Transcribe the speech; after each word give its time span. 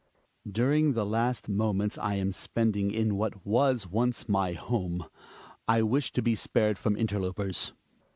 During 0.51 0.93
the 0.93 1.05
last 1.05 1.47
moments 1.47 1.95
I 1.99 2.15
am 2.15 2.31
spending 2.31 2.89
in 2.89 3.17
what 3.17 3.45
was 3.45 3.85
once 3.85 4.27
my 4.27 4.53
home 4.53 5.05
Ijvished 5.69 6.13
to 6.13 6.23
be 6.23 6.33
spared 6.33 6.79
from 6.79 6.95
interlopers. 6.97 7.71